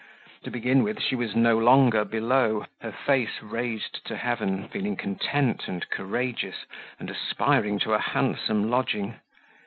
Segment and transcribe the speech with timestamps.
[0.45, 5.67] To begin with, she was no longer below, her face raised to heaven, feeling content
[5.67, 6.65] and courageous
[6.99, 9.19] and aspiring to a handsome lodging.